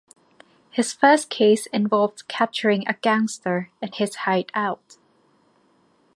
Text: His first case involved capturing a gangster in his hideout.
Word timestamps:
His 0.71 0.93
first 0.93 1.29
case 1.29 1.67
involved 1.67 2.27
capturing 2.27 2.87
a 2.87 2.93
gangster 2.93 3.69
in 3.83 3.91
his 3.91 4.15
hideout. 4.25 4.97